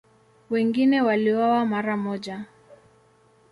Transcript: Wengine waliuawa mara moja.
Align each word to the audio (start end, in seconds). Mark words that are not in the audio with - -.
Wengine 0.49 1.01
waliuawa 1.01 1.65
mara 1.65 1.97
moja. 1.97 2.45